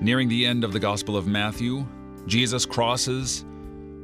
[0.00, 1.86] Nearing the end of the Gospel of Matthew,
[2.26, 3.46] Jesus crosses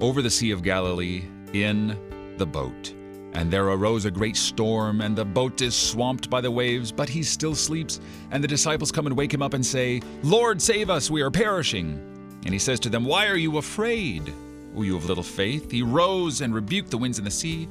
[0.01, 1.99] over the Sea of Galilee in
[2.39, 2.95] the boat.
[3.35, 7.11] And there arose a great storm, and the boat is swamped by the waves, but
[7.11, 8.01] he still sleeps.
[8.31, 11.31] And the disciples come and wake him up and say, Lord, save us, we are
[11.31, 12.01] perishing.
[12.45, 14.33] And he says to them, Why are you afraid,
[14.75, 15.71] O you of little faith?
[15.71, 17.69] He rose and rebuked the winds and the sea,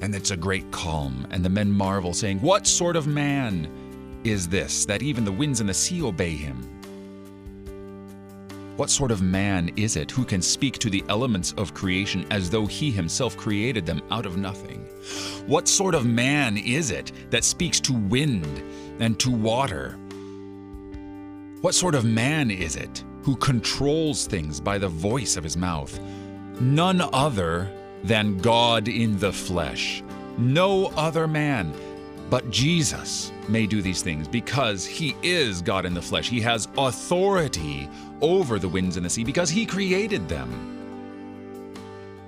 [0.00, 1.26] and it's a great calm.
[1.30, 3.68] And the men marvel, saying, What sort of man
[4.22, 6.68] is this, that even the winds and the sea obey him?
[8.76, 12.50] What sort of man is it who can speak to the elements of creation as
[12.50, 14.80] though he himself created them out of nothing?
[15.46, 18.64] What sort of man is it that speaks to wind
[18.98, 19.96] and to water?
[21.60, 25.96] What sort of man is it who controls things by the voice of his mouth?
[26.60, 27.70] None other
[28.02, 30.02] than God in the flesh.
[30.36, 31.72] No other man
[32.30, 36.28] but Jesus may do these things because he is God in the flesh.
[36.28, 37.88] He has authority
[38.20, 40.70] over the winds and the sea because he created them.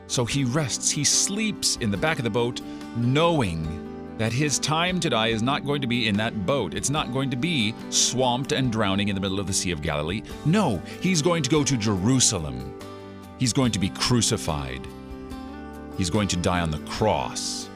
[0.06, 2.60] So he rests, he sleeps in the back of the boat,
[2.96, 3.82] knowing
[4.18, 6.74] that his time to die is not going to be in that boat.
[6.74, 9.82] It's not going to be swamped and drowning in the middle of the Sea of
[9.82, 10.22] Galilee.
[10.44, 12.78] No, he's going to go to Jerusalem.
[13.38, 14.86] He's going to be crucified.
[15.98, 17.68] He's going to die on the cross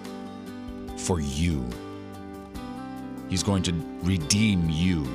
[0.96, 1.68] for you.
[3.30, 5.08] He's going to redeem you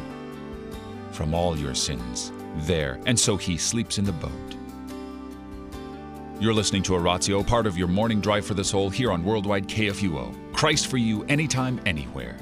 [1.12, 3.00] from all your sins there.
[3.06, 4.32] And so he sleeps in the boat.
[6.40, 9.68] You're listening to Oratio, part of your morning drive for the soul here on Worldwide
[9.68, 10.54] KFUO.
[10.54, 12.38] Christ for you, anytime, anywhere.